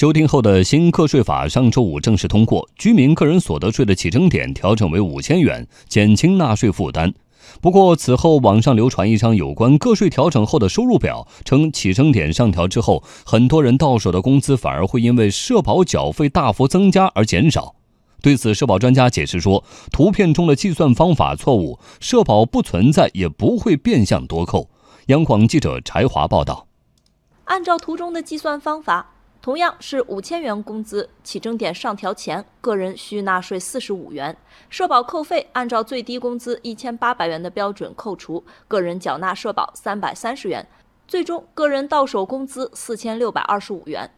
[0.00, 7.12] 修订后的新个税法上周五正式通过，居民个人所得税的起征点调整为五千元，减轻纳税负担。
[7.60, 17.74] 不过，此后网上流传一张有关个税调整后的收入表，称起征点上调之后，很多人到手的工资反而会因为社保缴费大幅增加而减少。
[18.22, 19.62] 对此，社保专家解释说，
[19.92, 24.70] 图片中的计算方法错误，社保不存在，也不会变相多扣。
[25.08, 26.68] 央广记者柴华报道。
[27.44, 29.16] 按照图中的计算方法。
[29.42, 34.36] 同样是五千元工资，起征点上调前，个人需纳税四十五元，
[34.68, 40.66] 社保扣费按照最低工资一千八百元的标准扣除，个人缴纳社保三百三十元，
[41.08, 44.10] 最终个人到手工资四千六百二十五元。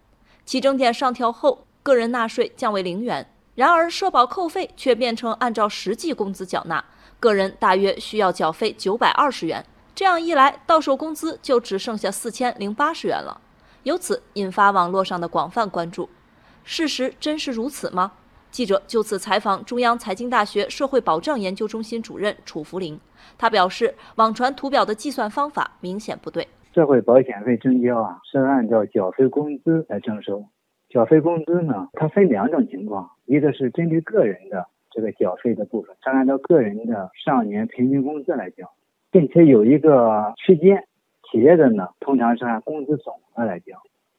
[0.44, 6.84] 起征点上调后，个人纳税降为零元，然而社保扣费却变成按照实际工资缴纳，
[7.20, 9.64] 个人大约需要缴费九百二十元，
[9.94, 13.40] 这样一来，到手工资就只剩下四千零八十元了。
[13.84, 16.08] 由此引发网络上的广泛关注，
[16.62, 18.12] 事实真是如此吗？
[18.52, 23.00] 记者就此采访中央财经大学社会保障研究中心主任楚福林，
[23.36, 26.46] 他表示，网传图表的计算方法明显不对。
[26.72, 30.44] 社会保险费征交啊，是按照缴费工资来征收。
[30.88, 38.70] 缴费工资呢，它分两种情况，一个是针对个人的这个缴费的部分，它按照个人的上年平均工资来缴，
[39.10, 40.84] 并且有一个区间。
[41.32, 43.72] 企业的呢，通常是按工资总额来缴，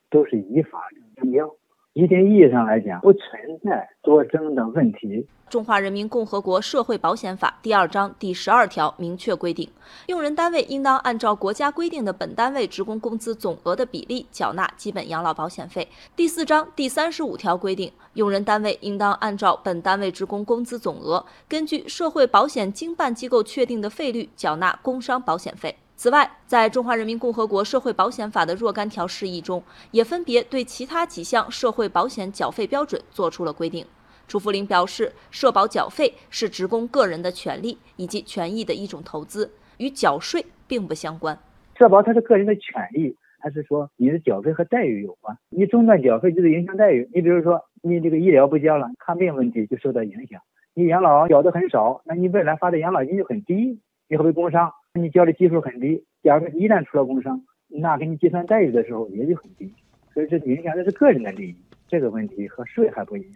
[0.09, 0.81] 都是依法
[1.15, 1.47] 征标。
[1.93, 3.29] 一定意义上来讲，不存
[3.63, 5.07] 在多征的问题。
[5.47, 9.69] 《中华人民共和国社会保险法》第二章第十二条明确规定，
[10.07, 15.87] 用人单位应当按照国家规定的本单位职工工资总额的比例缴纳基本养老保险费。
[16.15, 25.75] 第四章第三十五条规定，用人单位应当按照本单位职工工资总额，根据社会保险经办机构确定的费率缴纳工伤保险费。
[26.03, 33.85] 此外，在中华人民共和国社会保险法的若干条释义中，也分别对其他几项社会保险缴费标准作出了规定。
[34.27, 41.39] 楚福林表示，社保缴费是职工个人的权利以及权益的一种投资，与缴税并不相关。
[41.77, 45.37] 社保它是个人的权利，还是说你的缴费和待遇有关？
[45.51, 47.09] 你中断缴费就是影响待遇。
[47.13, 50.41] 你比如说，你这个医疗不交了，看病问题就受到影响。
[50.73, 53.79] 你养老缴的很少，那你未来发的养老金就很低，
[54.09, 54.69] 你会被工伤。
[54.99, 59.67] 你交的基数很低，假如说一旦出了工伤，那给你计算待遇的时候也就很低，
[60.13, 61.55] 所以这影响的是个人的利益，
[61.89, 63.31] 这个问题和税还不一样。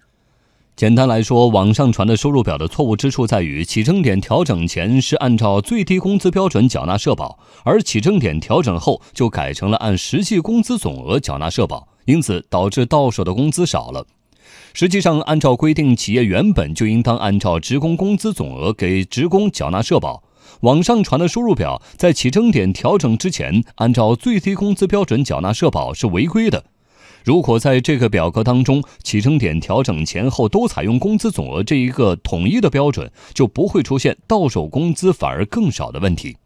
[0.75, 14.06] 简单来说，网上传的收入表的错误之处在于，起征点调整前是按照最低工资标准缴纳社保，而起征点调整后就改成了按实际工资总额缴纳社保，因此导致到手的工资少了。
[14.75, 20.22] 实际上，按照规定，企业原本就应当按照职工工资总额给职工缴纳社保。
[20.62, 26.66] 网上传的收入表在起征点调整之前按照最低工资标准缴纳社保是违规的。
[27.24, 36.38] 如果在这个表格当中起征点调整前后都采用工资总额这一个统一的标准，就不会出现到手工资反而更少的问题。